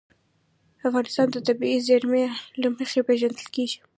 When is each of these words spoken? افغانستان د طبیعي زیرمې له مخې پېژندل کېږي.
افغانستان 0.87 1.27
د 1.31 1.37
طبیعي 1.47 1.79
زیرمې 1.87 2.23
له 2.61 2.67
مخې 2.77 3.01
پېژندل 3.07 3.47
کېږي. 3.55 3.77